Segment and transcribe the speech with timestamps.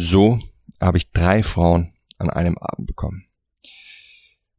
[0.00, 0.38] So
[0.80, 3.24] habe ich drei Frauen an einem Abend bekommen.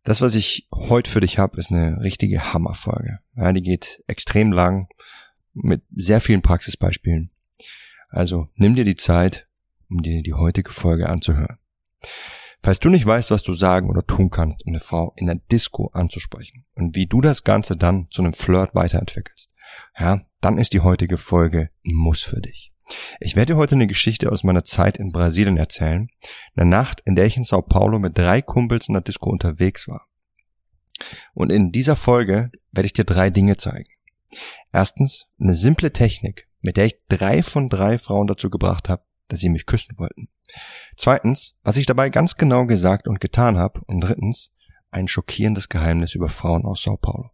[0.04, 3.20] Das, was ich heute für dich habe, ist eine richtige Hammerfolge.
[3.38, 4.90] Ja, die geht extrem lang
[5.54, 7.32] mit sehr vielen Praxisbeispielen.
[8.10, 9.48] Also nimm dir die Zeit,
[9.90, 11.58] um dir die heutige Folge anzuhören.
[12.62, 15.36] Falls du nicht weißt, was du sagen oder tun kannst, um eine Frau in der
[15.36, 19.50] Disco anzusprechen und wie du das Ganze dann zu einem Flirt weiterentwickelst,
[19.98, 22.74] ja, dann ist die heutige Folge ein Muss für dich.
[23.20, 26.10] Ich werde dir heute eine Geschichte aus meiner Zeit in Brasilien erzählen,
[26.56, 29.88] eine Nacht, in der ich in Sao Paulo mit drei Kumpels in der Disco unterwegs
[29.88, 30.08] war.
[31.34, 33.90] Und in dieser Folge werde ich dir drei Dinge zeigen.
[34.72, 39.40] Erstens, eine simple Technik, mit der ich drei von drei Frauen dazu gebracht habe, dass
[39.40, 40.30] sie mich küssen wollten.
[40.98, 43.82] Zweitens, was ich dabei ganz genau gesagt und getan habe.
[43.86, 44.52] Und drittens,
[44.92, 47.32] ein schockierendes Geheimnis über Frauen aus Sao Paulo.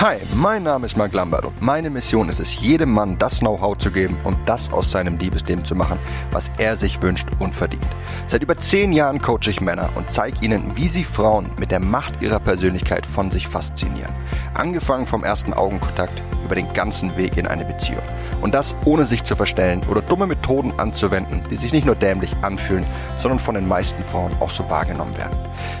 [0.00, 3.78] Hi, mein Name ist Mark Lambert und meine Mission ist es, jedem Mann das Know-how
[3.78, 6.00] zu geben und das aus seinem Liebesleben zu machen,
[6.32, 7.86] was er sich wünscht und verdient.
[8.26, 11.78] Seit über zehn Jahren coache ich Männer und zeige ihnen, wie sie Frauen mit der
[11.78, 14.12] Macht ihrer Persönlichkeit von sich faszinieren.
[14.54, 18.02] Angefangen vom ersten Augenkontakt über den ganzen Weg in eine Beziehung.
[18.42, 22.34] Und das ohne sich zu verstellen oder dumme Methoden anzuwenden, die sich nicht nur dämlich
[22.42, 22.84] anfühlen,
[23.18, 25.38] sondern von den meisten Frauen auch so wahrgenommen werden.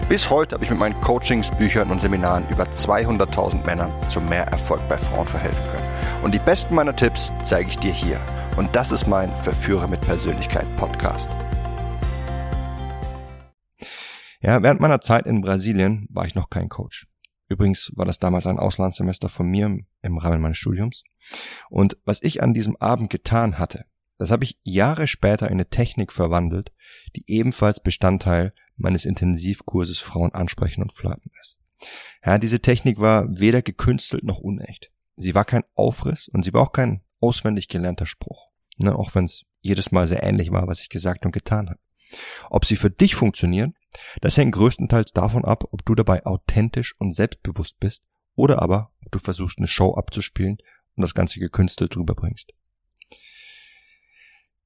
[0.08, 4.46] Bis heute habe ich mit meinen Coachings, Büchern und Seminaren über 200.000 Männern zu mehr
[4.46, 6.22] Erfolg bei Frauen verhelfen können.
[6.22, 8.20] Und die besten meiner Tipps zeige ich dir hier.
[8.56, 11.28] Und das ist mein Verführer mit Persönlichkeit Podcast.
[14.40, 17.06] Ja, während meiner Zeit in Brasilien war ich noch kein Coach.
[17.48, 21.04] Übrigens war das damals ein Auslandssemester von mir im Rahmen meines Studiums.
[21.70, 23.86] Und was ich an diesem Abend getan hatte,
[24.18, 26.72] das habe ich Jahre später in eine Technik verwandelt,
[27.16, 31.58] die ebenfalls Bestandteil meines Intensivkurses Frauen ansprechen und flirten ist.
[32.24, 34.90] Ja, diese Technik war weder gekünstelt noch unecht.
[35.16, 38.50] Sie war kein Aufriss und sie war auch kein auswendig gelernter Spruch.
[38.78, 41.78] Ne, auch wenn es jedes Mal sehr ähnlich war, was ich gesagt und getan habe.
[42.50, 43.74] Ob sie für dich funktionieren,
[44.20, 49.12] das hängt größtenteils davon ab, ob du dabei authentisch und selbstbewusst bist oder aber, ob
[49.12, 50.58] du versuchst, eine Show abzuspielen
[50.96, 52.52] und das Ganze gekünstelt rüberbringst.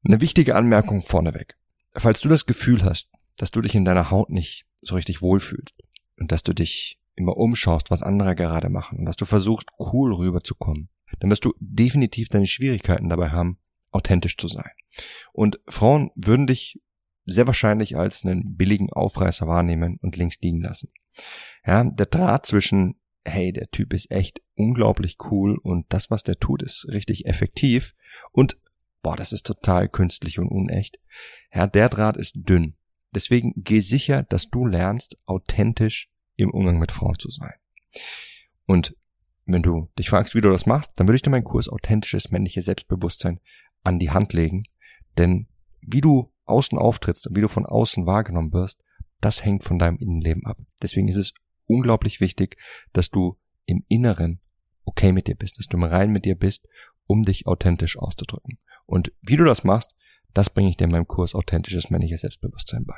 [0.04, 1.56] Eine wichtige Anmerkung vorneweg.
[1.94, 5.74] Falls du das Gefühl hast, dass du dich in deiner Haut nicht so richtig wohlfühlst
[6.18, 10.14] und dass du dich immer umschaust, was andere gerade machen und dass du versuchst, cool
[10.14, 13.58] rüberzukommen, dann wirst du definitiv deine Schwierigkeiten dabei haben,
[13.90, 14.70] authentisch zu sein.
[15.32, 16.80] Und Frauen würden dich
[17.26, 20.90] sehr wahrscheinlich als einen billigen Aufreißer wahrnehmen und links liegen lassen.
[21.66, 26.36] Ja, der Draht zwischen, hey, der Typ ist echt unglaublich cool und das, was der
[26.36, 27.94] tut, ist richtig effektiv
[28.32, 28.58] und,
[29.02, 30.98] boah, das ist total künstlich und unecht.
[31.52, 32.74] Ja, der Draht ist dünn.
[33.14, 37.54] Deswegen geh sicher, dass du lernst, authentisch im Umgang mit Frauen zu sein.
[38.66, 38.96] Und
[39.44, 42.30] wenn du dich fragst, wie du das machst, dann würde ich dir meinen Kurs authentisches
[42.30, 43.40] männliches Selbstbewusstsein
[43.82, 44.64] an die Hand legen.
[45.16, 45.48] Denn
[45.80, 48.82] wie du außen auftrittst und wie du von außen wahrgenommen wirst,
[49.20, 50.58] das hängt von deinem Innenleben ab.
[50.82, 51.34] Deswegen ist es
[51.66, 52.56] unglaublich wichtig,
[52.92, 54.40] dass du im Inneren
[54.84, 56.68] okay mit dir bist, dass du im Rein mit dir bist,
[57.06, 58.58] um dich authentisch auszudrücken.
[58.86, 59.94] Und wie du das machst,
[60.34, 62.96] das bringe ich dir in meinem Kurs authentisches männliches Selbstbewusstsein bei.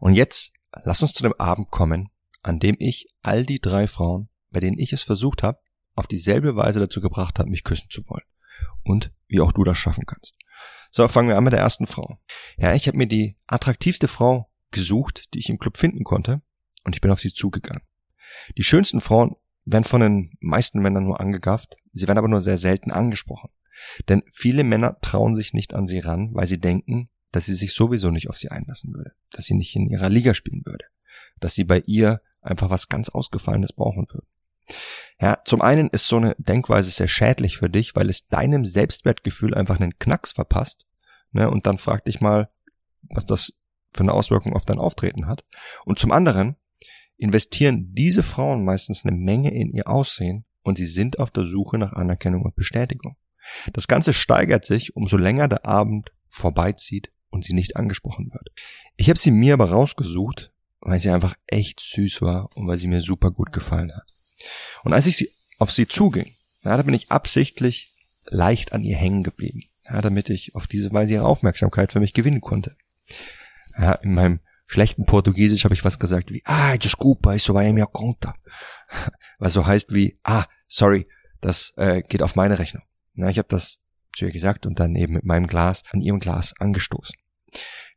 [0.00, 0.52] Und jetzt
[0.84, 2.10] lass uns zu dem Abend kommen,
[2.42, 5.58] an dem ich all die drei Frauen, bei denen ich es versucht habe,
[5.94, 8.24] auf dieselbe Weise dazu gebracht habe, mich küssen zu wollen.
[8.84, 10.36] Und wie auch du das schaffen kannst.
[10.90, 12.18] So, fangen wir an mit der ersten Frau.
[12.56, 16.40] Ja, ich habe mir die attraktivste Frau gesucht, die ich im Club finden konnte,
[16.84, 17.82] und ich bin auf sie zugegangen.
[18.56, 22.58] Die schönsten Frauen werden von den meisten Männern nur angegafft, sie werden aber nur sehr
[22.58, 23.50] selten angesprochen.
[24.08, 27.74] Denn viele Männer trauen sich nicht an sie ran, weil sie denken, dass sie sich
[27.74, 30.86] sowieso nicht auf sie einlassen würde, dass sie nicht in ihrer Liga spielen würde,
[31.40, 34.26] dass sie bei ihr einfach was ganz Ausgefallenes brauchen würde.
[35.20, 39.54] Ja, zum einen ist so eine Denkweise sehr schädlich für dich, weil es deinem Selbstwertgefühl
[39.54, 40.86] einfach einen Knacks verpasst.
[41.32, 42.48] Ne, und dann frag dich mal,
[43.02, 43.52] was das
[43.92, 45.44] für eine Auswirkung auf dein Auftreten hat.
[45.84, 46.56] Und zum anderen
[47.16, 51.78] investieren diese Frauen meistens eine Menge in ihr Aussehen und sie sind auf der Suche
[51.78, 53.16] nach Anerkennung und Bestätigung.
[53.72, 58.48] Das Ganze steigert sich, umso länger der Abend vorbeizieht und sie nicht angesprochen wird.
[58.96, 62.88] Ich habe sie mir aber rausgesucht, weil sie einfach echt süß war und weil sie
[62.88, 64.06] mir super gut gefallen hat.
[64.84, 66.32] Und als ich sie, auf sie zuging,
[66.64, 67.92] ja, da bin ich absichtlich
[68.26, 72.14] leicht an ihr hängen geblieben, ja, damit ich auf diese Weise ihre Aufmerksamkeit für mich
[72.14, 72.76] gewinnen konnte.
[73.76, 77.86] Ja, in meinem schlechten Portugiesisch habe ich was gesagt wie, ah, desculpa, isso vai minha
[77.86, 78.34] conta.
[79.38, 81.08] Was so heißt wie, ah, sorry,
[81.40, 82.82] das äh, geht auf meine Rechnung.
[83.14, 83.78] Ja, ich habe das
[84.14, 87.16] zu ihr gesagt und dann eben mit meinem Glas an ihrem Glas angestoßen.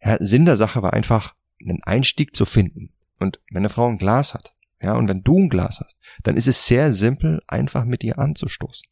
[0.03, 2.91] Ja, Sinn der Sache war einfach, einen Einstieg zu finden.
[3.19, 6.37] Und wenn eine Frau ein Glas hat, ja, und wenn du ein Glas hast, dann
[6.37, 8.87] ist es sehr simpel, einfach mit ihr anzustoßen.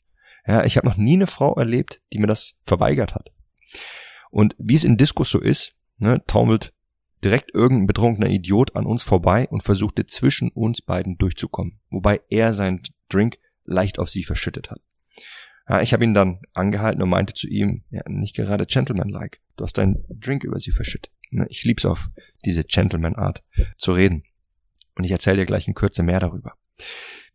[0.46, 3.32] Ja, ich habe noch nie eine Frau erlebt, die mir das verweigert hat.
[4.30, 6.74] Und wie es in Diskus so ist, ne, taumelt
[7.24, 12.54] direkt irgendein betrunkener Idiot an uns vorbei und versuchte zwischen uns beiden durchzukommen, wobei er
[12.54, 14.82] seinen Drink leicht auf sie verschüttet hat.
[15.70, 19.64] Ja, ich habe ihn dann angehalten und meinte zu ihm, ja, nicht gerade Gentleman-like, du
[19.64, 21.14] hast deinen Drink über sie verschüttet.
[21.30, 22.10] Ne, ich lieb's auf
[22.44, 23.44] diese Gentleman-Art
[23.78, 24.24] zu reden.
[24.96, 26.56] Und ich erzähle dir gleich in Kürze mehr darüber.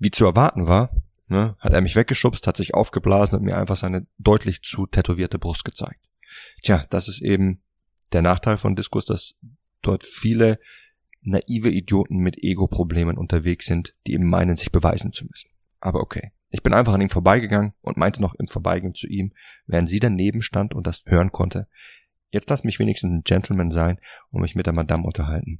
[0.00, 0.90] Wie zu erwarten war,
[1.28, 5.38] ne, hat er mich weggeschubst, hat sich aufgeblasen und mir einfach seine deutlich zu tätowierte
[5.38, 6.04] Brust gezeigt.
[6.62, 7.62] Tja, das ist eben
[8.12, 9.36] der Nachteil von Diskus, dass
[9.81, 10.58] dort viele
[11.22, 15.50] naive Idioten mit Ego-Problemen unterwegs sind, die eben meinen, sich beweisen zu müssen.
[15.81, 16.32] Aber okay.
[16.55, 19.33] Ich bin einfach an ihm vorbeigegangen und meinte noch im Vorbeigehen zu ihm,
[19.67, 21.67] während sie daneben stand und das hören konnte,
[22.31, 23.99] jetzt lass mich wenigstens ein Gentleman sein
[24.31, 25.59] und mich mit der Madame unterhalten.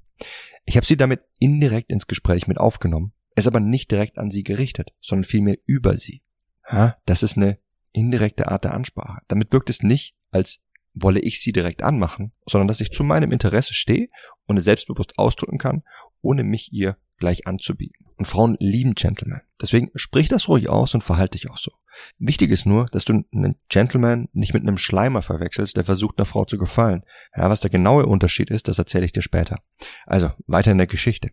[0.65, 4.45] Ich habe sie damit indirekt ins Gespräch mit aufgenommen, es aber nicht direkt an sie
[4.45, 6.23] gerichtet, sondern vielmehr über sie.
[6.65, 7.59] Ha, das ist eine
[7.91, 9.21] indirekte Art der Ansprache.
[9.27, 10.63] Damit wirkt es nicht, als
[10.93, 14.11] wolle ich sie direkt anmachen, sondern dass ich zu meinem Interesse stehe
[14.47, 15.83] und es selbstbewusst ausdrücken kann,
[16.23, 18.05] ohne mich ihr gleich anzubieten.
[18.17, 19.41] Und Frauen lieben Gentlemen.
[19.61, 21.73] Deswegen sprich das ruhig aus und verhalte dich auch so.
[22.19, 26.27] Wichtig ist nur, dass du einen Gentleman nicht mit einem Schleimer verwechselst, der versucht, einer
[26.27, 27.03] Frau zu gefallen.
[27.35, 29.63] Ja, was der genaue Unterschied ist, das erzähle ich dir später.
[30.05, 31.31] Also, weiter in der Geschichte.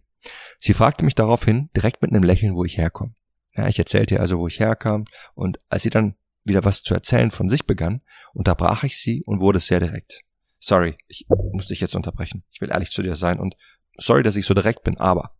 [0.60, 3.14] Sie fragte mich daraufhin direkt mit einem Lächeln, wo ich herkomme.
[3.54, 5.04] Ja, ich erzählte ihr also, wo ich herkam,
[5.34, 6.16] und als sie dann
[6.46, 8.02] wieder was zu erzählen von sich begann,
[8.34, 10.22] unterbrach ich sie und wurde sehr direkt.
[10.58, 12.44] Sorry, ich muss dich jetzt unterbrechen.
[12.52, 13.58] Ich will ehrlich zu dir sein und
[13.98, 15.36] sorry, dass ich so direkt bin, aber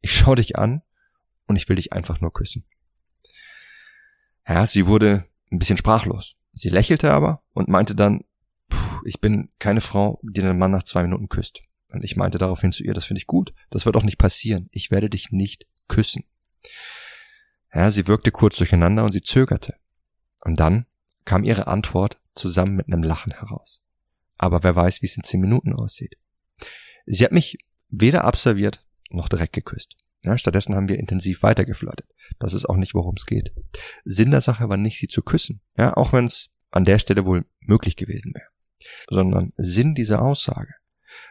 [0.00, 0.82] ich schaue dich an
[1.46, 2.64] und ich will dich einfach nur küssen.
[4.46, 6.36] Ja, sie wurde ein bisschen sprachlos.
[6.52, 8.24] Sie lächelte aber und meinte dann,
[9.04, 11.62] ich bin keine Frau, die den Mann nach zwei Minuten küsst.
[11.92, 14.68] Und ich meinte daraufhin zu ihr, das finde ich gut, das wird auch nicht passieren.
[14.70, 16.24] Ich werde dich nicht küssen.
[17.74, 19.76] Ja, sie wirkte kurz durcheinander und sie zögerte.
[20.42, 20.86] Und dann
[21.24, 23.82] kam ihre Antwort zusammen mit einem Lachen heraus.
[24.38, 26.16] Aber wer weiß, wie es in zehn Minuten aussieht.
[27.06, 27.58] Sie hat mich
[27.88, 29.96] weder abserviert noch direkt geküsst.
[30.24, 32.06] Ja, stattdessen haben wir intensiv weitergeflirtet.
[32.38, 33.54] Das ist auch nicht, worum es geht.
[34.04, 37.24] Sinn der Sache war nicht, sie zu küssen, ja, auch wenn es an der Stelle
[37.24, 38.48] wohl möglich gewesen wäre.
[39.08, 40.74] Sondern Sinn dieser Aussage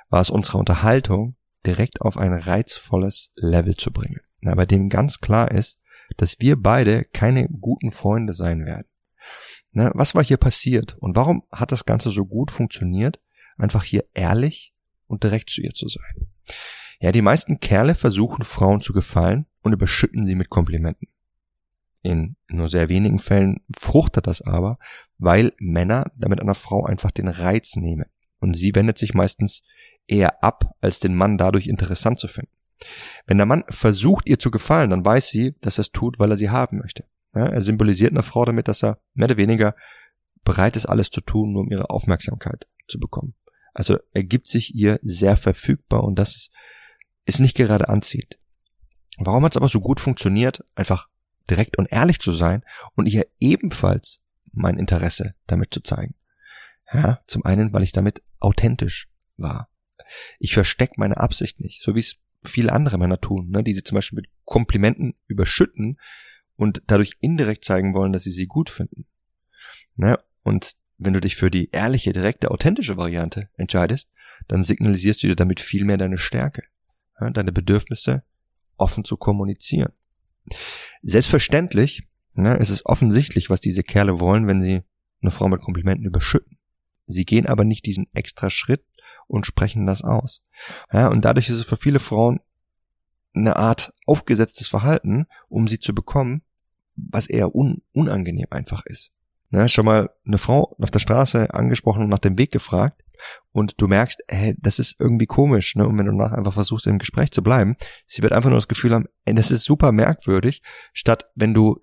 [0.10, 1.36] war es unsere Unterhaltung
[1.66, 4.22] direkt auf ein reizvolles Level zu bringen.
[4.42, 5.80] Ja, bei dem ganz klar ist,
[6.18, 8.88] dass wir beide keine guten Freunde sein werden.
[9.72, 13.20] Na, was war hier passiert und warum hat das Ganze so gut funktioniert,
[13.58, 14.74] einfach hier ehrlich
[15.06, 16.28] und direkt zu ihr zu sein?
[17.00, 21.07] Ja, die meisten Kerle versuchen Frauen zu gefallen und überschütten sie mit Komplimenten.
[22.01, 24.80] In nur sehr wenigen Fällen fruchtet das aber,
[25.18, 28.06] weil Männer damit einer Frau einfach den Reiz nehmen.
[28.40, 29.63] Und sie wendet sich meistens
[30.07, 32.51] eher ab, als den Mann dadurch interessant zu finden.
[33.28, 36.31] Wenn der Mann versucht, ihr zu gefallen, dann weiß sie, dass er es tut, weil
[36.31, 37.04] er sie haben möchte.
[37.36, 39.75] Ja, er symbolisiert einer Frau damit, dass er mehr oder weniger
[40.44, 43.36] bereit ist, alles zu tun, nur um ihre Aufmerksamkeit zu bekommen.
[43.74, 46.52] Also er gibt sich ihr sehr verfügbar und das ist
[47.25, 48.39] ist nicht gerade anziehend.
[49.18, 51.10] Warum hat es aber so gut funktioniert, einfach
[51.50, 52.63] direkt und ehrlich zu sein
[52.95, 54.21] und ihr ebenfalls
[54.51, 56.16] mein Interesse damit zu zeigen?
[56.92, 59.69] Ja, zum einen, weil ich damit authentisch war.
[60.39, 63.83] Ich verstecke meine Absicht nicht, so wie es viele andere Männer tun, ne, die sie
[63.83, 66.00] zum Beispiel mit Komplimenten überschütten
[66.56, 69.06] und dadurch indirekt zeigen wollen, dass sie sie gut finden.
[69.95, 70.18] Ne?
[70.44, 74.10] Und wenn du dich für die ehrliche, direkte, authentische Variante entscheidest,
[74.48, 76.64] dann signalisierst du dir damit viel mehr deine Stärke
[77.33, 78.23] deine Bedürfnisse
[78.78, 79.92] offen zu kommunizieren.
[81.02, 84.81] Selbstverständlich ist es offensichtlich, was diese Kerle wollen, wenn sie
[85.21, 86.57] eine Frau mit Komplimenten überschütten.
[87.06, 88.85] Sie gehen aber nicht diesen extra Schritt
[89.28, 90.44] und sprechen das aus.
[90.94, 92.40] Ja, und dadurch ist es für viele Frauen
[93.33, 96.42] eine Art aufgesetztes Verhalten, um sie zu bekommen,
[96.95, 99.11] was eher un unangenehm einfach ist.
[99.52, 103.04] Ja, schon mal eine Frau auf der Straße angesprochen und nach dem Weg gefragt,
[103.52, 105.88] und du merkst, hey, das ist irgendwie komisch, ne?
[105.88, 108.68] Und wenn du danach einfach versuchst, im Gespräch zu bleiben, sie wird einfach nur das
[108.68, 110.61] Gefühl haben, ey, das ist super merkwürdig,
[110.94, 111.80] statt wenn du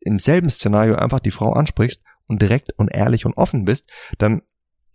[0.00, 3.86] im selben Szenario einfach die Frau ansprichst und direkt und ehrlich und offen bist,
[4.18, 4.42] dann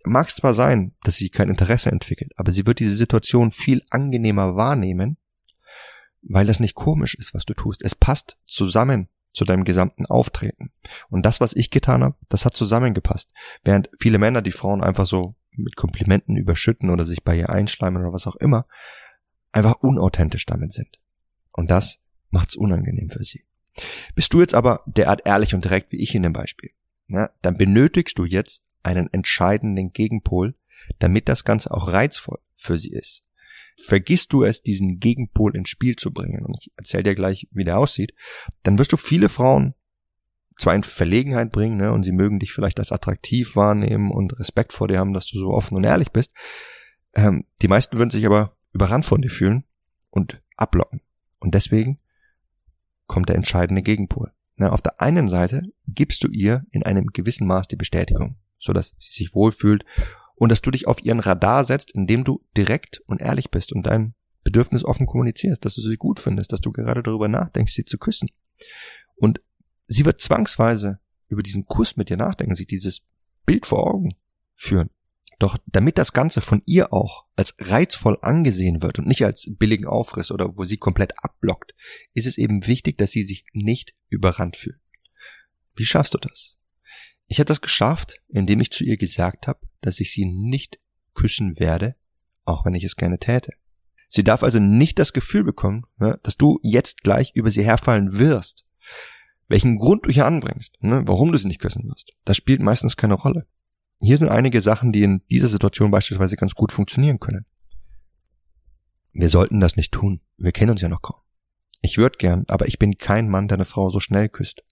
[0.04, 3.82] mag es zwar sein, dass sie kein Interesse entwickelt, aber sie wird diese Situation viel
[3.90, 5.16] angenehmer wahrnehmen,
[6.22, 7.82] weil das nicht komisch ist, was du tust.
[7.82, 10.72] Es passt zusammen zu deinem gesamten Auftreten.
[11.10, 13.30] Und das, was ich getan habe, das hat zusammengepasst.
[13.64, 18.02] Während viele Männer die Frauen einfach so mit Komplimenten überschütten oder sich bei ihr einschleimen
[18.02, 18.66] oder was auch immer,
[19.52, 20.98] einfach unauthentisch damit sind.
[21.52, 23.44] Und das macht's unangenehm für sie.
[24.14, 26.70] Bist du jetzt aber derart ehrlich und direkt wie ich in dem Beispiel,
[27.08, 30.54] na, dann benötigst du jetzt einen entscheidenden Gegenpol,
[30.98, 33.24] damit das Ganze auch reizvoll für sie ist.
[33.84, 37.64] Vergisst du es, diesen Gegenpol ins Spiel zu bringen, und ich erzähle dir gleich, wie
[37.64, 38.14] der aussieht,
[38.62, 39.74] dann wirst du viele Frauen
[40.56, 44.72] zwar in Verlegenheit bringen, ne, und sie mögen dich vielleicht als attraktiv wahrnehmen und Respekt
[44.72, 46.32] vor dir haben, dass du so offen und ehrlich bist.
[47.14, 49.64] Ähm, die meisten würden sich aber überrannt von dir fühlen
[50.10, 51.00] und ablocken.
[51.40, 51.98] Und deswegen
[53.06, 54.32] kommt der entscheidende Gegenpol.
[54.56, 58.72] Na, auf der einen Seite gibst du ihr in einem gewissen Maß die Bestätigung, so
[58.72, 59.84] dass sie sich wohlfühlt
[60.34, 63.86] und dass du dich auf ihren Radar setzt, indem du direkt und ehrlich bist und
[63.86, 67.84] dein Bedürfnis offen kommunizierst, dass du sie gut findest, dass du gerade darüber nachdenkst, sie
[67.84, 68.28] zu küssen.
[69.16, 69.40] Und
[69.86, 73.02] sie wird zwangsweise über diesen Kuss mit dir nachdenken, sich dieses
[73.44, 74.16] Bild vor Augen
[74.54, 74.90] führen.
[75.38, 79.86] Doch damit das Ganze von ihr auch als reizvoll angesehen wird und nicht als billigen
[79.86, 81.74] Aufriss oder wo sie komplett abblockt,
[82.14, 84.80] ist es eben wichtig, dass sie sich nicht überrannt fühlt.
[85.74, 86.56] Wie schaffst du das?
[87.26, 90.80] Ich habe das geschafft, indem ich zu ihr gesagt habe, dass ich sie nicht
[91.14, 91.96] küssen werde,
[92.44, 93.52] auch wenn ich es gerne täte.
[94.08, 98.18] Sie darf also nicht das Gefühl bekommen, ne, dass du jetzt gleich über sie herfallen
[98.18, 98.64] wirst.
[99.48, 102.96] Welchen Grund du hier anbringst, ne, warum du sie nicht küssen wirst, das spielt meistens
[102.96, 103.46] keine Rolle.
[104.00, 107.46] Hier sind einige Sachen, die in dieser Situation beispielsweise ganz gut funktionieren können.
[109.12, 110.20] Wir sollten das nicht tun.
[110.36, 111.20] Wir kennen uns ja noch kaum.
[111.80, 114.62] Ich würde gern, aber ich bin kein Mann, der eine Frau so schnell küsst.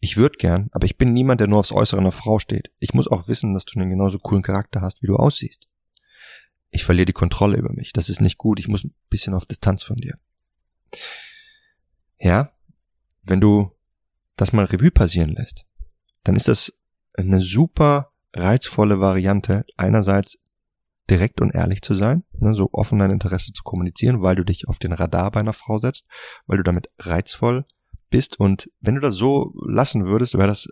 [0.00, 2.72] Ich würde gern, aber ich bin niemand, der nur aufs Äußere einer Frau steht.
[2.80, 5.68] Ich muss auch wissen, dass du einen genauso coolen Charakter hast, wie du aussiehst.
[6.70, 7.92] Ich verliere die Kontrolle über mich.
[7.92, 8.58] Das ist nicht gut.
[8.58, 10.18] Ich muss ein bisschen auf Distanz von dir.
[12.18, 12.52] Ja,
[13.22, 13.71] wenn du
[14.36, 15.66] das mal Revue passieren lässt,
[16.24, 16.72] dann ist das
[17.14, 20.38] eine super reizvolle Variante, einerseits
[21.10, 24.68] direkt und ehrlich zu sein, ne, so offen dein Interesse zu kommunizieren, weil du dich
[24.68, 26.06] auf den Radar bei einer Frau setzt,
[26.46, 27.66] weil du damit reizvoll
[28.08, 30.68] bist und wenn du das so lassen würdest, wäre das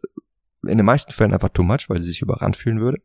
[0.66, 3.02] in den meisten Fällen einfach too much, weil sie sich überrannt fühlen würde.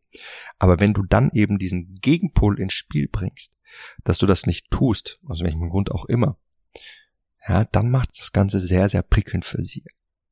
[0.59, 3.57] Aber wenn du dann eben diesen Gegenpol ins Spiel bringst,
[4.03, 6.37] dass du das nicht tust, aus welchem Grund auch immer,
[7.47, 9.85] ja, dann macht das Ganze sehr, sehr prickelnd für sie.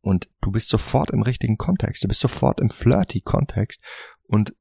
[0.03, 3.81] Und du bist sofort im richtigen Kontext, du bist sofort im flirty Kontext
[4.23, 4.53] und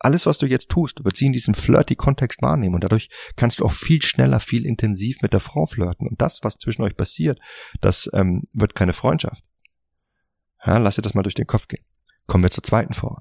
[0.00, 3.60] alles, was du jetzt tust, wird sie in diesem flirty Kontext wahrnehmen und dadurch kannst
[3.60, 6.96] du auch viel schneller, viel intensiv mit der Frau flirten und das, was zwischen euch
[6.96, 7.38] passiert,
[7.80, 9.44] das ähm, wird keine Freundschaft.
[10.66, 11.84] Ja, lass dir das mal durch den Kopf gehen.
[12.26, 13.18] Kommen wir zur zweiten Frau.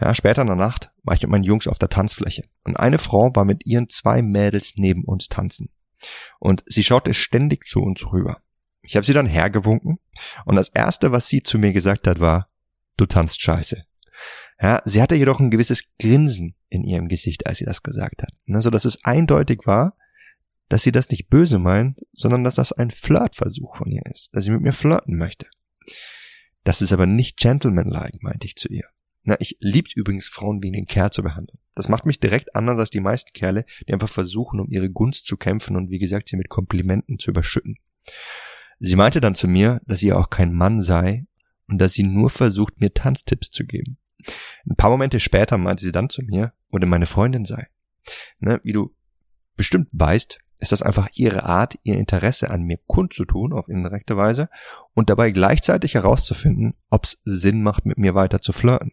[0.00, 2.98] Ja, später in der Nacht war ich mit meinen Jungs auf der Tanzfläche und eine
[2.98, 5.70] Frau war mit ihren zwei Mädels neben uns tanzen
[6.38, 8.40] und sie schaute ständig zu uns rüber.
[8.82, 9.98] Ich habe sie dann hergewunken
[10.44, 12.48] und das erste, was sie zu mir gesagt hat, war,
[12.96, 13.84] du tanzt scheiße.
[14.60, 18.32] Ja, sie hatte jedoch ein gewisses Grinsen in ihrem Gesicht, als sie das gesagt hat.
[18.44, 19.96] Ne, so dass es eindeutig war,
[20.68, 24.44] dass sie das nicht böse meint, sondern dass das ein Flirtversuch von ihr ist, dass
[24.44, 25.46] sie mit mir flirten möchte.
[26.64, 28.84] Das ist aber nicht gentlemanlike, meinte ich zu ihr.
[29.24, 31.58] Na, ich liebt übrigens Frauen wie einen Kerl zu behandeln.
[31.74, 35.26] Das macht mich direkt anders als die meisten Kerle, die einfach versuchen, um ihre Gunst
[35.26, 37.76] zu kämpfen und wie gesagt, sie mit Komplimenten zu überschütten.
[38.84, 41.24] Sie meinte dann zu mir, dass sie auch kein Mann sei
[41.68, 43.96] und dass sie nur versucht, mir Tanztipps zu geben.
[44.68, 47.68] Ein paar Momente später meinte sie dann zu mir, oder meine Freundin sei.
[48.40, 48.92] Ne, wie du
[49.56, 54.48] bestimmt weißt, ist das einfach ihre Art, ihr Interesse an mir kundzutun auf indirekte Weise
[54.94, 58.90] und dabei gleichzeitig herauszufinden, ob es Sinn macht, mit mir weiter zu flirten.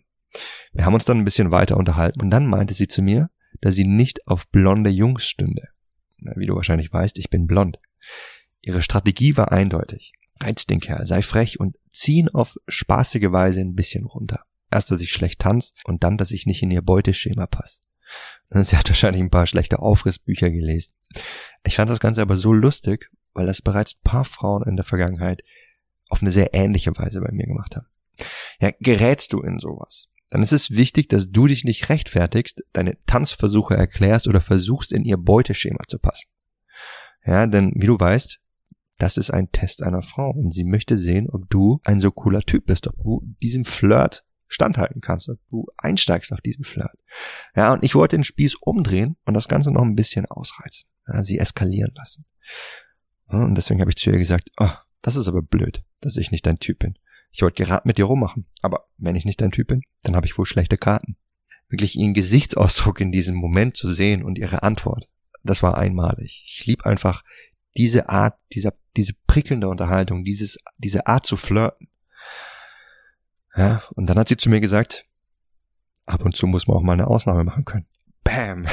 [0.72, 3.32] Wir haben uns dann ein bisschen weiter unterhalten und dann meinte sie zu mir,
[3.62, 5.70] dass sie nicht auf blonde Jungs stünde.
[6.20, 7.80] Na, wie du wahrscheinlich weißt, ich bin blond.
[8.70, 10.14] Ihre Strategie war eindeutig.
[10.40, 14.44] Reiz den Kerl, sei frech und zieh ihn auf spaßige Weise ein bisschen runter.
[14.70, 17.82] Erst, dass ich schlecht tanze und dann, dass ich nicht in ihr Beuteschema passe.
[18.52, 20.94] Sie hat wahrscheinlich ein paar schlechte Aufrissbücher gelesen.
[21.64, 24.86] Ich fand das Ganze aber so lustig, weil das bereits ein paar Frauen in der
[24.86, 25.42] Vergangenheit
[26.10, 27.88] auf eine sehr ähnliche Weise bei mir gemacht haben.
[28.60, 33.04] Ja, gerätst du in sowas, dann ist es wichtig, dass du dich nicht rechtfertigst, deine
[33.08, 36.30] Tanzversuche erklärst oder versuchst, in ihr Beuteschema zu passen.
[37.26, 38.40] Ja, denn wie du weißt,
[39.00, 42.42] das ist ein Test einer Frau und sie möchte sehen, ob du ein so cooler
[42.42, 46.98] Typ bist, ob du diesem Flirt standhalten kannst, ob du einsteigst auf diesen Flirt.
[47.56, 51.24] Ja, und ich wollte den Spieß umdrehen und das Ganze noch ein bisschen ausreizen, ja,
[51.24, 52.26] sie eskalieren lassen.
[53.28, 56.46] Und deswegen habe ich zu ihr gesagt, oh, das ist aber blöd, dass ich nicht
[56.46, 56.98] dein Typ bin.
[57.32, 60.26] Ich wollte gerade mit dir rummachen, aber wenn ich nicht dein Typ bin, dann habe
[60.26, 61.16] ich wohl schlechte Karten.
[61.70, 65.08] Wirklich ihren Gesichtsausdruck in diesem Moment zu sehen und ihre Antwort,
[65.44, 66.44] das war einmalig.
[66.48, 67.24] Ich lieb einfach
[67.80, 71.88] diese Art, dieser, diese prickelnde Unterhaltung, dieses, diese Art zu flirten.
[73.56, 75.06] Ja, und dann hat sie zu mir gesagt,
[76.06, 77.88] ab und zu muss man auch mal eine Ausnahme machen können.
[78.26, 78.68] Bam!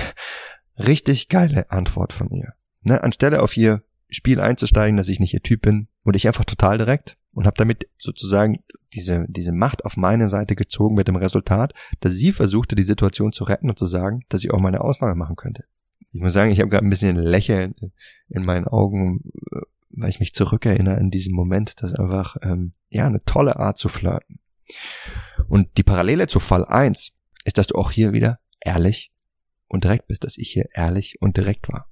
[0.77, 2.55] Richtig geile Antwort von ihr.
[2.83, 6.45] Ne, anstelle auf ihr Spiel einzusteigen, dass ich nicht ihr Typ bin, wurde ich einfach
[6.45, 11.17] total direkt und habe damit sozusagen diese, diese Macht auf meine Seite gezogen mit dem
[11.17, 14.69] Resultat, dass sie versuchte, die Situation zu retten und zu sagen, dass ich auch mal
[14.69, 15.65] eine Ausnahme machen könnte.
[16.17, 17.75] Ich muss sagen, ich habe gerade ein bisschen Lächeln
[18.31, 19.21] in meinen Augen,
[19.91, 23.77] weil ich mich zurückerinnere in diesem Moment, das ist einfach ähm, ja eine tolle Art
[23.77, 24.39] zu flirten.
[25.47, 27.13] Und die Parallele zu Fall 1
[27.45, 29.13] ist, dass du auch hier wieder ehrlich
[29.69, 31.91] und direkt bist, dass ich hier ehrlich und direkt war.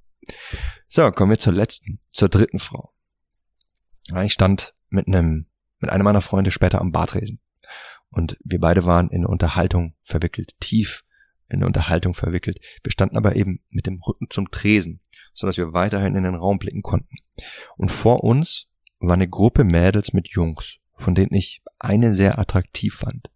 [0.87, 2.93] So, kommen wir zur letzten, zur dritten Frau.
[4.23, 5.45] Ich stand mit einem,
[5.77, 7.39] mit einem meiner Freunde später am Badresen.
[8.09, 11.04] Und wir beide waren in Unterhaltung verwickelt, tief
[11.47, 12.59] in eine Unterhaltung verwickelt.
[12.83, 15.01] Wir standen aber eben mit dem Rücken zum Tresen,
[15.33, 17.15] so dass wir weiterhin in den Raum blicken konnten.
[17.77, 18.67] Und vor uns
[18.99, 23.29] war eine Gruppe Mädels mit Jungs, von denen ich eine sehr attraktiv fand.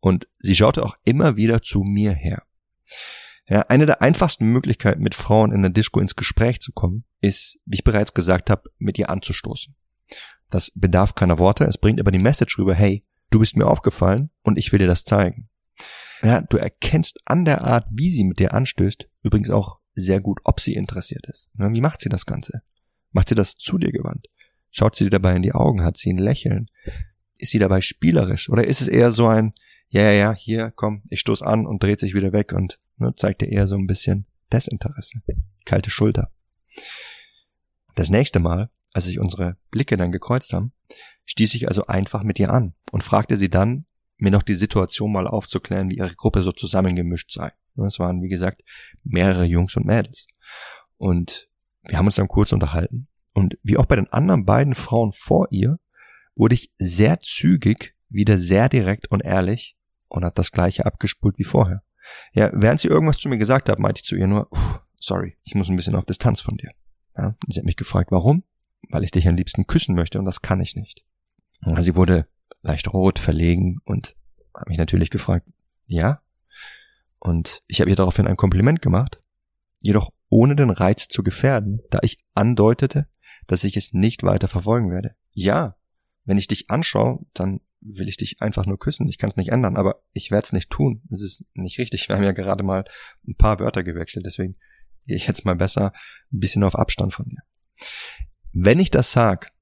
[0.00, 2.42] Und sie schaute auch immer wieder zu mir her.
[3.48, 7.58] Ja, eine der einfachsten Möglichkeiten, mit Frauen in der Disco ins Gespräch zu kommen, ist,
[7.64, 9.74] wie ich bereits gesagt habe, mit ihr anzustoßen.
[10.50, 14.30] Das bedarf keiner Worte, es bringt aber die Message rüber, hey, du bist mir aufgefallen
[14.42, 15.48] und ich will dir das zeigen.
[16.22, 20.40] Ja, du erkennst an der Art, wie sie mit dir anstößt, übrigens auch sehr gut,
[20.44, 21.50] ob sie interessiert ist.
[21.54, 22.62] Wie macht sie das Ganze?
[23.12, 24.26] Macht sie das zu dir gewandt?
[24.70, 25.82] Schaut sie dir dabei in die Augen?
[25.82, 26.66] Hat sie ein Lächeln?
[27.36, 28.48] Ist sie dabei spielerisch?
[28.48, 29.54] Oder ist es eher so ein,
[29.88, 33.14] ja, ja, ja, hier, komm, ich stoß an und dreht sich wieder weg und ne,
[33.14, 35.22] zeigt dir eher so ein bisschen Desinteresse.
[35.64, 36.30] Kalte Schulter.
[37.94, 40.72] Das nächste Mal, als sich unsere Blicke dann gekreuzt haben,
[41.24, 43.86] stieß ich also einfach mit ihr an und fragte sie dann,
[44.18, 47.52] mir noch die Situation mal aufzuklären, wie ihre Gruppe so zusammengemischt sei.
[47.86, 48.62] Es waren, wie gesagt,
[49.04, 50.26] mehrere Jungs und Mädels.
[50.96, 51.48] Und
[51.84, 53.08] wir haben uns dann kurz unterhalten.
[53.34, 55.78] Und wie auch bei den anderen beiden Frauen vor ihr,
[56.34, 59.76] wurde ich sehr zügig wieder sehr direkt und ehrlich
[60.08, 61.82] und hat das gleiche abgespult wie vorher.
[62.32, 64.48] Ja, während sie irgendwas zu mir gesagt hat, meinte ich zu ihr nur,
[64.98, 66.70] sorry, ich muss ein bisschen auf Distanz von dir.
[67.16, 68.44] Ja, sie hat mich gefragt, warum?
[68.88, 71.04] Weil ich dich am liebsten küssen möchte und das kann ich nicht.
[71.66, 72.26] Ja, sie wurde
[72.62, 74.16] leicht rot, verlegen und
[74.54, 75.46] hat mich natürlich gefragt,
[75.86, 76.22] ja?
[77.18, 79.20] Und ich habe ihr daraufhin ein Kompliment gemacht,
[79.80, 83.08] jedoch ohne den Reiz zu gefährden, da ich andeutete,
[83.46, 85.14] dass ich es nicht weiter verfolgen werde.
[85.32, 85.76] Ja,
[86.24, 89.08] wenn ich dich anschaue, dann will ich dich einfach nur küssen.
[89.08, 91.02] Ich kann es nicht ändern, aber ich werde es nicht tun.
[91.08, 92.08] Das ist nicht richtig.
[92.08, 92.84] Wir haben ja gerade mal
[93.26, 94.56] ein paar Wörter gewechselt, deswegen
[95.06, 95.92] gehe ich jetzt mal besser
[96.32, 97.42] ein bisschen auf Abstand von dir.
[98.52, 99.52] Wenn ich das sag,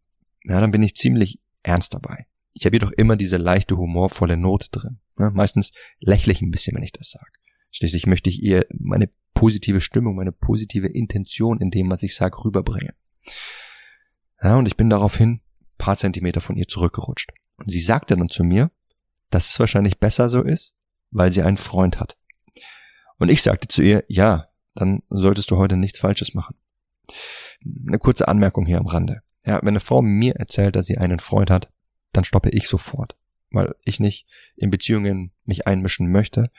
[0.45, 2.27] ja, dann bin ich ziemlich ernst dabei.
[2.59, 4.99] Ich habe jedoch immer diese leichte humorvolle Note drin.
[5.19, 7.31] Ja, meistens lächle ich ein bisschen, wenn ich das sage.
[7.71, 12.43] Schließlich möchte ich ihr meine positive Stimmung, meine positive Intention in dem, was ich sage,
[12.43, 12.95] rüberbringen.
[14.43, 15.43] Ja, und ich bin daraufhin
[15.77, 17.31] paar Zentimeter von ihr zurückgerutscht.
[17.59, 18.71] Und sie sagte dann zu mir,
[19.31, 20.77] dass es wahrscheinlich besser so ist,
[21.11, 22.17] weil sie einen Freund hat.
[23.19, 26.57] Und ich sagte zu ihr, ja, dann solltest du heute nichts Falsches machen.
[27.87, 29.21] Eine kurze Anmerkung hier am Rande.
[29.45, 31.71] Ja, wenn eine Frau mir erzählt, dass sie einen Freund hat,
[32.17, 33.17] dann stoppe ich sofort,
[33.51, 34.27] weil ich nicht
[34.57, 36.51] in Beziehungen mich einmischen möchte,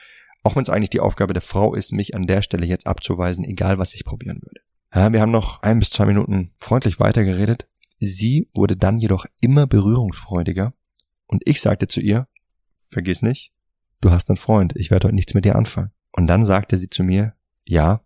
[0.42, 3.44] auch wenn es eigentlich die Aufgabe der Frau ist, mich an der Stelle jetzt abzuweisen,
[3.44, 4.60] egal was ich probieren würde.
[4.94, 7.68] Ja, wir haben noch ein bis zwei Minuten freundlich weitergeredet.
[8.00, 10.72] Sie wurde dann jedoch immer berührungsfreudiger
[11.26, 12.28] und ich sagte zu ihr,
[12.78, 13.52] vergiss nicht,
[14.00, 15.90] du hast einen Freund, ich werde heute nichts mit dir anfangen.
[16.12, 18.02] Und dann sagte sie zu mir, ja,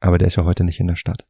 [0.00, 1.26] aber der ist ja heute nicht in der Stadt.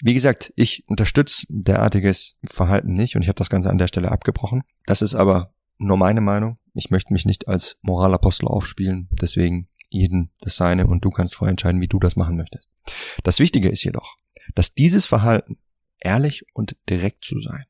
[0.00, 4.10] Wie gesagt, ich unterstütze derartiges Verhalten nicht und ich habe das Ganze an der Stelle
[4.10, 4.62] abgebrochen.
[4.86, 6.58] Das ist aber nur meine Meinung.
[6.74, 11.50] Ich möchte mich nicht als Moralapostel aufspielen, deswegen jeden das seine und du kannst vorher
[11.50, 12.68] entscheiden, wie du das machen möchtest.
[13.22, 14.16] Das Wichtige ist jedoch,
[14.54, 15.58] dass dieses Verhalten,
[16.00, 17.64] ehrlich und direkt zu sein,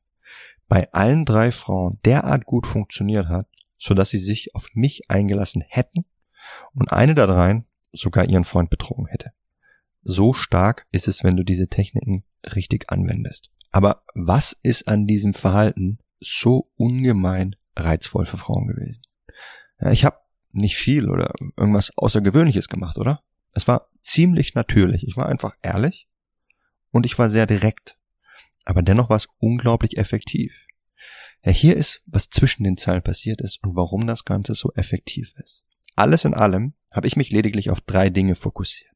[0.67, 5.63] bei allen drei Frauen derart gut funktioniert hat, so dass sie sich auf mich eingelassen
[5.67, 6.05] hätten
[6.73, 9.31] und eine der dreien sogar ihren Freund betrogen hätte.
[10.05, 12.23] So stark ist es, wenn du diese Techniken
[12.55, 13.51] richtig anwendest.
[13.71, 19.01] Aber was ist an diesem Verhalten so ungemein reizvoll für Frauen gewesen?
[19.81, 20.19] Ja, ich habe
[20.53, 23.21] nicht viel oder irgendwas Außergewöhnliches gemacht, oder?
[23.51, 25.05] Es war ziemlich natürlich.
[25.05, 26.07] Ich war einfach ehrlich
[26.91, 27.97] und ich war sehr direkt
[28.65, 30.53] aber dennoch war es unglaublich effektiv.
[31.45, 35.35] Ja, hier ist, was zwischen den Zeilen passiert ist und warum das Ganze so effektiv
[35.37, 35.63] ist.
[35.95, 38.94] Alles in allem habe ich mich lediglich auf drei Dinge fokussiert.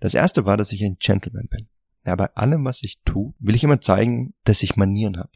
[0.00, 1.68] Das erste war, dass ich ein Gentleman bin.
[2.06, 5.30] Ja, bei allem, was ich tue, will ich immer zeigen, dass ich Manieren habe.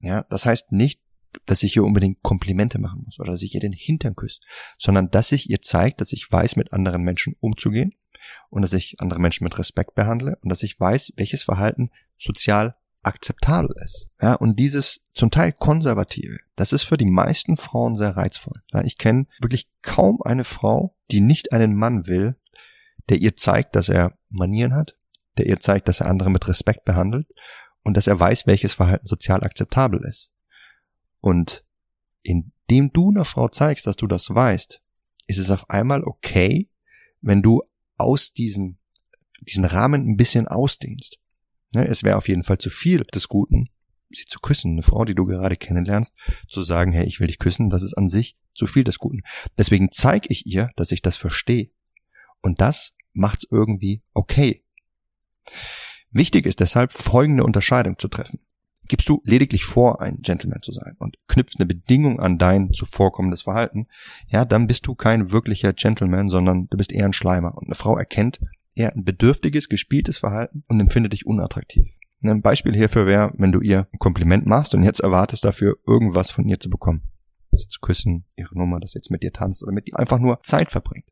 [0.00, 1.00] Ja, das heißt nicht,
[1.44, 4.40] dass ich ihr unbedingt Komplimente machen muss oder dass ich ihr den Hintern küsse,
[4.78, 7.94] sondern dass ich ihr zeigt, dass ich weiß, mit anderen Menschen umzugehen
[8.48, 12.76] und dass ich andere Menschen mit Respekt behandle und dass ich weiß, welches Verhalten sozial
[13.02, 14.08] akzeptabel ist.
[14.20, 18.62] Ja, und dieses zum Teil konservative, das ist für die meisten Frauen sehr reizvoll.
[18.72, 22.36] Ja, ich kenne wirklich kaum eine Frau, die nicht einen Mann will,
[23.08, 24.96] der ihr zeigt, dass er Manieren hat,
[25.36, 27.26] der ihr zeigt, dass er andere mit Respekt behandelt
[27.82, 30.32] und dass er weiß, welches Verhalten sozial akzeptabel ist.
[31.20, 31.64] Und
[32.22, 34.80] indem du einer Frau zeigst, dass du das weißt,
[35.26, 36.68] ist es auf einmal okay,
[37.20, 37.62] wenn du
[37.96, 38.78] aus diesem,
[39.40, 41.18] diesen Rahmen ein bisschen ausdehnst.
[41.74, 43.68] Ne, es wäre auf jeden Fall zu viel des Guten,
[44.10, 46.14] sie zu küssen, eine Frau, die du gerade kennenlernst,
[46.48, 49.22] zu sagen, hey, ich will dich küssen, das ist an sich zu viel des Guten.
[49.58, 51.70] Deswegen zeige ich ihr, dass ich das verstehe.
[52.40, 54.64] Und das macht's irgendwie okay.
[56.10, 58.40] Wichtig ist deshalb, folgende Unterscheidung zu treffen.
[58.86, 63.42] Gibst du lediglich vor, ein Gentleman zu sein und knüpfst eine Bedingung an dein zuvorkommendes
[63.42, 63.86] Verhalten,
[64.28, 67.58] ja, dann bist du kein wirklicher Gentleman, sondern du bist eher ein Schleimer.
[67.58, 68.40] Und eine Frau erkennt
[68.74, 71.86] eher ein bedürftiges, gespieltes Verhalten und empfindet dich unattraktiv.
[72.24, 76.30] Ein Beispiel hierfür wäre, wenn du ihr ein Kompliment machst und jetzt erwartest dafür, irgendwas
[76.30, 77.02] von ihr zu bekommen.
[77.52, 80.18] Sie zu küssen, ihre Nummer, dass sie jetzt mit dir tanzt oder mit dir einfach
[80.18, 81.06] nur Zeit verbringt.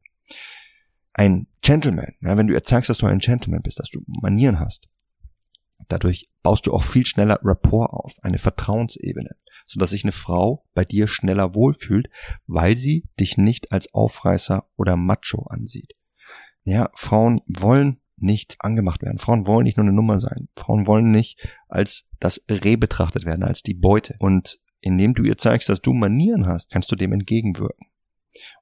[1.19, 4.61] Ein Gentleman, ja, wenn du ihr zeigst, dass du ein Gentleman bist, dass du Manieren
[4.61, 4.87] hast,
[5.89, 9.31] dadurch baust du auch viel schneller Rapport auf, eine Vertrauensebene,
[9.67, 12.11] sodass sich eine Frau bei dir schneller wohlfühlt,
[12.47, 15.95] weil sie dich nicht als Aufreißer oder Macho ansieht.
[16.65, 19.19] Ja, Frauen wollen nicht angemacht werden.
[19.19, 20.49] Frauen wollen nicht nur eine Nummer sein.
[20.55, 24.17] Frauen wollen nicht als das Reh betrachtet werden, als die Beute.
[24.19, 27.87] Und indem du ihr zeigst, dass du Manieren hast, kannst du dem entgegenwirken.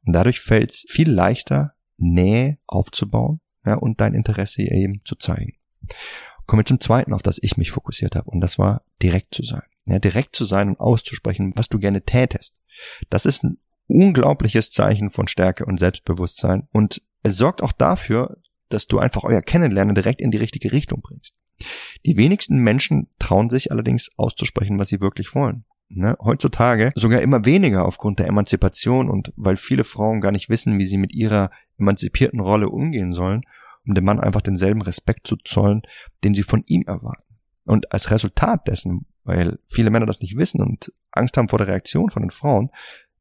[0.05, 5.55] Und dadurch fällt es viel leichter, Nähe aufzubauen ja, und dein Interesse eben zu zeigen.
[6.47, 9.43] Kommen wir zum zweiten, auf das ich mich fokussiert habe, und das war direkt zu
[9.43, 9.63] sein.
[9.87, 12.61] Ja, direkt zu sein und auszusprechen, was du gerne tätest.
[13.11, 18.87] Das ist ein unglaubliches Zeichen von Stärke und Selbstbewusstsein und es sorgt auch dafür, dass
[18.87, 21.35] du einfach euer Kennenlernen direkt in die richtige Richtung bringst.
[22.05, 25.65] Die wenigsten Menschen trauen sich allerdings auszusprechen, was sie wirklich wollen.
[25.89, 26.17] Ne?
[26.21, 30.87] Heutzutage sogar immer weniger aufgrund der Emanzipation und weil viele Frauen gar nicht wissen, wie
[30.87, 33.43] sie mit ihrer emanzipierten Rolle umgehen sollen,
[33.87, 35.83] um dem Mann einfach denselben Respekt zu zollen,
[36.25, 37.23] den sie von ihm erwarten.
[37.65, 41.69] Und als Resultat dessen, weil viele Männer das nicht wissen und Angst haben vor der
[41.69, 42.71] Reaktion von den Frauen,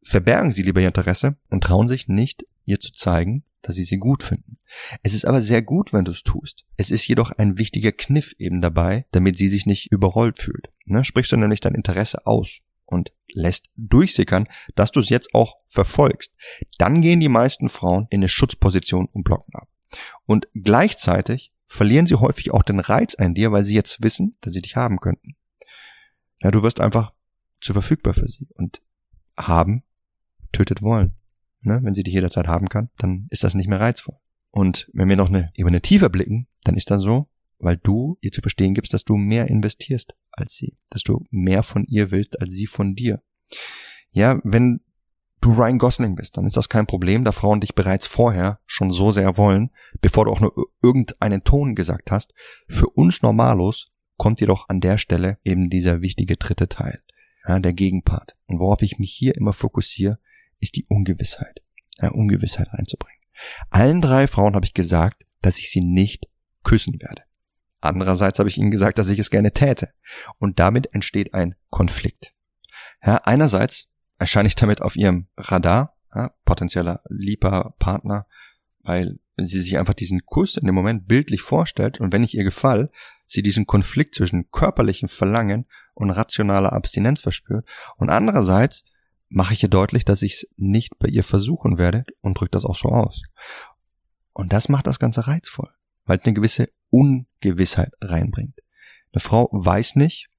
[0.01, 3.97] verbergen sie lieber ihr Interesse und trauen sich nicht, ihr zu zeigen, dass sie sie
[3.97, 4.57] gut finden.
[5.01, 6.65] Es ist aber sehr gut, wenn du es tust.
[6.75, 10.72] Es ist jedoch ein wichtiger Kniff eben dabei, damit sie sich nicht überrollt fühlt.
[10.85, 11.03] Ne?
[11.03, 16.33] Sprichst du nämlich dein Interesse aus und lässt durchsickern, dass du es jetzt auch verfolgst,
[16.77, 19.67] dann gehen die meisten Frauen in eine Schutzposition und blocken ab.
[20.25, 24.53] Und gleichzeitig verlieren sie häufig auch den Reiz an dir, weil sie jetzt wissen, dass
[24.53, 25.35] sie dich haben könnten.
[26.41, 27.13] Ja, du wirst einfach
[27.61, 28.81] zu verfügbar für sie und
[29.37, 29.83] haben
[30.51, 31.15] tötet wollen
[31.65, 34.17] ne, wenn sie dich jederzeit haben kann, dann ist das nicht mehr reizvoll.
[34.51, 37.27] Und wenn wir noch eine Ebene tiefer blicken, dann ist das so,
[37.59, 41.63] weil du ihr zu verstehen gibst, dass du mehr investierst als sie, dass du mehr
[41.63, 43.21] von ihr willst als sie von dir.
[44.11, 44.81] Ja, wenn
[45.41, 48.91] du Ryan Gosling bist, dann ist das kein Problem, da Frauen dich bereits vorher schon
[48.91, 52.33] so sehr wollen, bevor du auch nur irgendeinen Ton gesagt hast.
[52.67, 57.01] Für uns Normalos kommt jedoch an der Stelle eben dieser wichtige dritte Teil,
[57.47, 58.37] ja, der Gegenpart.
[58.45, 60.19] Und worauf ich mich hier immer fokussiere,
[60.59, 61.61] ist die Ungewissheit.
[61.99, 63.19] Ja, Ungewissheit reinzubringen.
[63.69, 66.27] Allen drei Frauen habe ich gesagt, dass ich sie nicht
[66.63, 67.23] küssen werde.
[67.83, 69.89] Andererseits habe ich ihnen gesagt, dass ich es gerne täte.
[70.39, 72.33] Und damit entsteht ein Konflikt.
[73.05, 78.25] Ja, einerseits erscheine ich damit auf ihrem Radar, ja, potenzieller lieber Partner,
[78.83, 82.45] weil sie sich einfach diesen Kuss in dem Moment bildlich vorstellt und wenn ich ihr
[82.45, 82.89] gefall,
[83.25, 87.67] sie diesen Konflikt zwischen körperlichem Verlangen und rationaler Abstinenz verspürt
[87.97, 88.85] und andererseits
[89.27, 92.65] mache ich ihr deutlich, dass ich es nicht bei ihr versuchen werde und drücke das
[92.65, 93.23] auch so aus.
[94.31, 95.69] Und das macht das Ganze reizvoll,
[96.05, 98.59] weil es eine gewisse Ungewissheit reinbringt.
[99.11, 100.29] Eine Frau weiß nicht,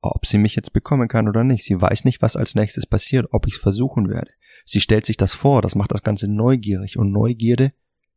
[0.00, 1.64] ob sie mich jetzt bekommen kann oder nicht.
[1.64, 4.30] Sie weiß nicht, was als nächstes passiert, ob ich es versuchen werde.
[4.64, 7.72] Sie stellt sich das vor, das macht das Ganze neugierig und Neugierde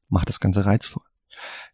[0.07, 1.03] macht das Ganze reizvoll.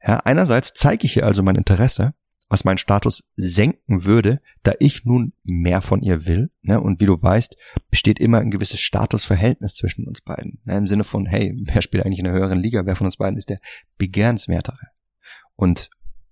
[0.05, 2.13] Ja, einerseits zeige ich ihr also mein Interesse,
[2.49, 6.49] was meinen Status senken würde, da ich nun mehr von ihr will.
[6.61, 6.81] Ne?
[6.81, 7.55] Und wie du weißt,
[7.91, 10.59] besteht immer ein gewisses Statusverhältnis zwischen uns beiden.
[10.63, 10.77] Ne?
[10.77, 12.85] Im Sinne von, hey, wer spielt eigentlich in einer höheren Liga?
[12.85, 13.59] Wer von uns beiden ist der
[13.97, 14.79] begehrenswertere?
[15.59, 15.89] Und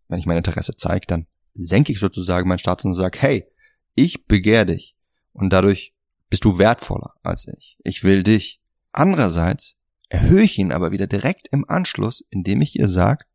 [0.08, 3.46] wenn ich mein Interesse zeige, dann senke ich sozusagen meinen Status und sage, hey,
[3.94, 4.96] ich begehre dich.
[5.34, 5.94] Und dadurch
[6.30, 7.78] bist du wertvoller als ich.
[7.84, 8.62] Ich will dich.
[8.94, 9.76] Andererseits
[10.08, 13.26] erhöhe ich ihn aber wieder direkt im Anschluss, indem ich ihr sage,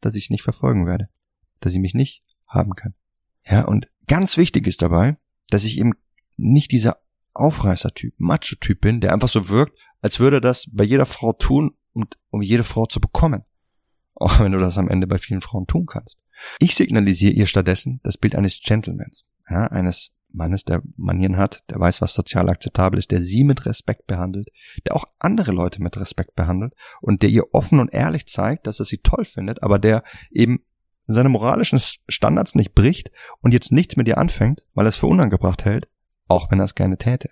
[0.00, 1.10] dass ich es nicht verfolgen werde.
[1.60, 2.94] Dass sie mich nicht haben kann.
[3.44, 5.18] Ja, und ganz wichtig ist dabei,
[5.50, 5.92] dass ich eben
[6.38, 7.02] nicht dieser
[7.34, 11.76] Aufreißer-Typ, Macho-Typ bin, der einfach so wirkt, als würde er das bei jeder Frau tun,
[11.92, 13.44] und, um jede Frau zu bekommen.
[14.22, 16.16] Auch wenn du das am Ende bei vielen Frauen tun kannst.
[16.60, 21.80] Ich signalisiere ihr stattdessen das Bild eines Gentlemans, ja, eines Mannes, der Manieren hat, der
[21.80, 24.50] weiß, was sozial akzeptabel ist, der sie mit Respekt behandelt,
[24.86, 28.78] der auch andere Leute mit Respekt behandelt und der ihr offen und ehrlich zeigt, dass
[28.78, 30.60] er sie toll findet, aber der eben
[31.08, 35.08] seine moralischen Standards nicht bricht und jetzt nichts mit ihr anfängt, weil er es für
[35.08, 35.88] unangebracht hält,
[36.28, 37.30] auch wenn er es gerne täte.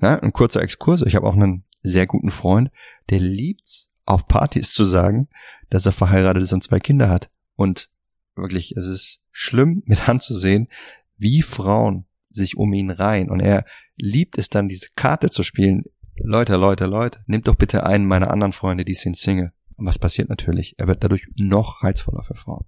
[0.00, 1.02] Ja, ein kurzer Exkurs.
[1.02, 2.70] Ich habe auch einen sehr guten Freund,
[3.10, 5.28] der liebt's, auf Partys zu sagen,
[5.70, 7.30] dass er verheiratet ist und zwei Kinder hat.
[7.56, 7.90] Und
[8.34, 10.68] wirklich, es ist schlimm mit anzusehen,
[11.16, 13.64] wie Frauen sich um ihn rein und er
[13.96, 15.84] liebt es dann, diese Karte zu spielen.
[16.16, 19.52] Leute, Leute, Leute, nehmt doch bitte einen meiner anderen Freunde, die sind Single.
[19.76, 20.74] Und was passiert natürlich?
[20.78, 22.64] Er wird dadurch noch reizvoller für Frauen.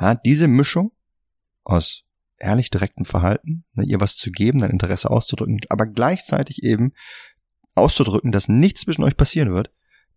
[0.00, 0.92] Ja, diese Mischung
[1.64, 2.04] aus
[2.38, 6.92] ehrlich direktem Verhalten, ne, ihr was zu geben, dein Interesse auszudrücken, aber gleichzeitig eben
[7.74, 9.72] auszudrücken, dass nichts zwischen euch passieren wird,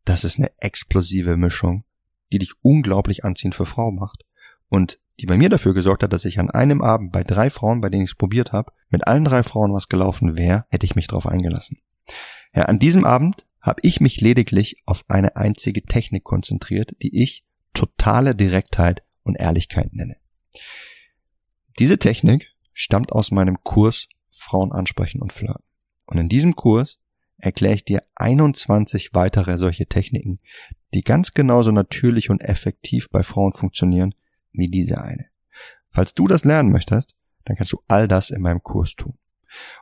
[0.05, 1.83] das ist eine explosive Mischung,
[2.31, 4.25] die dich unglaublich anziehend für Frauen macht
[4.69, 7.81] und die bei mir dafür gesorgt hat, dass ich an einem Abend bei drei Frauen,
[7.81, 10.95] bei denen ich es probiert habe, mit allen drei Frauen was gelaufen wäre, hätte ich
[10.95, 11.77] mich darauf eingelassen.
[12.55, 17.45] Ja, an diesem Abend habe ich mich lediglich auf eine einzige Technik konzentriert, die ich
[17.73, 20.17] totale Direktheit und Ehrlichkeit nenne.
[21.77, 25.63] Diese Technik stammt aus meinem Kurs Frauen ansprechen und flirten.
[26.07, 26.99] Und in diesem Kurs
[27.41, 30.39] erkläre ich dir 21 weitere solche Techniken,
[30.93, 34.13] die ganz genauso natürlich und effektiv bei Frauen funktionieren
[34.51, 35.25] wie diese eine.
[35.89, 39.17] Falls du das lernen möchtest, dann kannst du all das in meinem Kurs tun.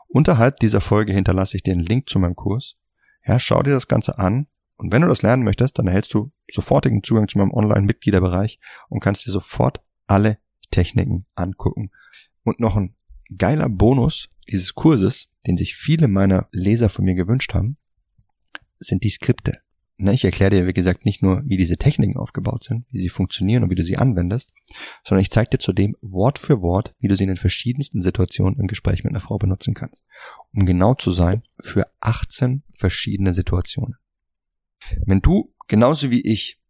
[0.07, 2.77] Unterhalb dieser Folge hinterlasse ich einen Link zu meinem Kurs.
[3.25, 6.31] Ja, schau dir das Ganze an und wenn du das lernen möchtest, dann erhältst du
[6.49, 10.37] sofortigen Zugang zu meinem Online-Mitgliederbereich und kannst dir sofort alle
[10.71, 11.91] Techniken angucken.
[12.43, 12.95] Und noch ein
[13.37, 17.77] geiler Bonus dieses Kurses, den sich viele meiner Leser von mir gewünscht haben,
[18.79, 19.59] sind die Skripte.
[20.01, 23.09] Ne, ich erkläre dir, wie gesagt, nicht nur, wie diese Techniken aufgebaut sind, wie sie
[23.09, 24.53] funktionieren und wie du sie anwendest,
[25.03, 28.57] sondern ich zeige dir zudem Wort für Wort, wie du sie in den verschiedensten Situationen
[28.57, 30.05] im Gespräch mit einer Frau benutzen kannst.
[30.53, 33.95] Um genau zu sein, für 18 verschiedene Situationen.
[35.05, 36.61] Wenn du, genauso wie ich,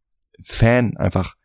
[0.43, 1.35] Fan einfach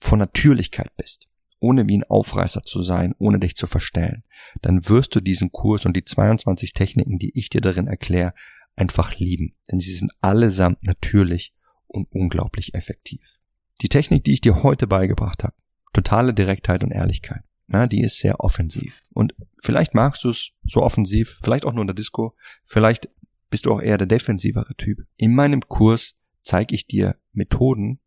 [0.00, 1.26] von Natürlichkeit bist,
[1.60, 4.22] ohne wie ein Aufreißer zu sein, ohne dich zu verstellen,
[4.62, 8.34] dann wirst du diesen Kurs und die 22 Techniken, die ich dir darin erkläre,
[8.76, 11.54] einfach lieben, denn sie sind allesamt natürlich
[11.86, 13.38] und unglaublich effektiv.
[13.82, 15.54] Die Technik, die ich dir heute beigebracht habe,
[15.92, 19.02] totale Direktheit und Ehrlichkeit, ja, die ist sehr offensiv.
[19.12, 23.08] Und vielleicht magst du es so offensiv, vielleicht auch nur in der Disco, vielleicht
[23.48, 25.06] bist du auch eher der defensivere Typ.
[25.16, 28.00] In meinem Kurs zeige ich dir Methoden,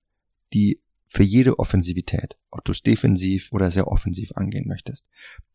[0.53, 5.05] die für jede Offensivität, ob du es defensiv oder sehr offensiv angehen möchtest.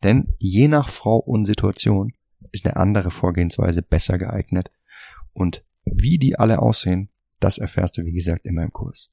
[0.01, 2.13] Denn je nach Frau und Situation
[2.51, 4.71] ist eine andere Vorgehensweise besser geeignet
[5.33, 9.11] und wie die alle aussehen, das erfährst du, wie gesagt, in meinem Kurs.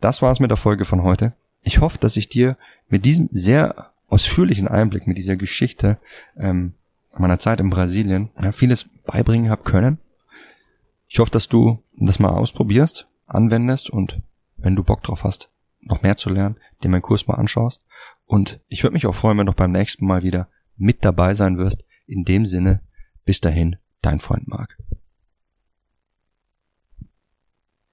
[0.00, 1.34] Das war's mit der Folge von heute.
[1.62, 2.56] Ich hoffe, dass ich dir
[2.88, 5.98] mit diesem sehr ausführlichen Einblick, mit dieser Geschichte
[6.38, 6.74] ähm,
[7.18, 9.98] meiner Zeit in Brasilien ja, vieles beibringen habe können.
[11.08, 14.20] Ich hoffe, dass du das mal ausprobierst, anwendest und
[14.56, 15.50] wenn du Bock drauf hast,
[15.86, 17.82] noch mehr zu lernen, dir meinen Kurs mal anschaust.
[18.24, 21.56] Und ich würde mich auch freuen, wenn du beim nächsten Mal wieder mit dabei sein
[21.56, 21.84] wirst.
[22.06, 22.82] In dem Sinne,
[23.24, 24.76] bis dahin, dein Freund Marc.